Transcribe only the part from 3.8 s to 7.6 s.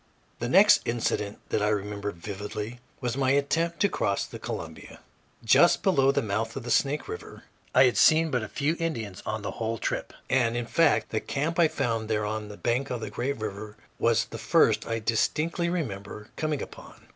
to cross the Columbia, just below the mouth of the Snake River.